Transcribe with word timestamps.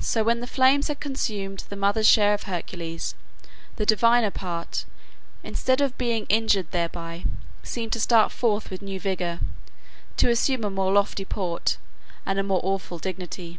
So 0.00 0.24
when 0.24 0.40
the 0.40 0.48
flames 0.48 0.88
had 0.88 0.98
consumed 0.98 1.62
the 1.68 1.76
mother's 1.76 2.08
share 2.08 2.34
of 2.34 2.50
Hercules, 2.50 3.14
the 3.76 3.86
diviner 3.86 4.32
part, 4.32 4.84
instead 5.44 5.80
of 5.80 5.96
being 5.96 6.26
injured 6.28 6.72
thereby, 6.72 7.24
seemed 7.62 7.92
to 7.92 8.00
start 8.00 8.32
forth 8.32 8.70
with 8.72 8.82
new 8.82 8.98
vigor, 8.98 9.38
to 10.16 10.30
assume 10.30 10.64
a 10.64 10.70
more 10.70 10.90
lofty 10.90 11.24
port 11.24 11.76
and 12.26 12.40
a 12.40 12.42
more 12.42 12.60
awful 12.64 12.98
dignity. 12.98 13.56